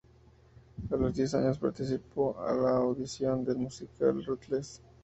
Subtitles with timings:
[0.89, 4.81] A los diez años participó en la audición del musical "Ruthless!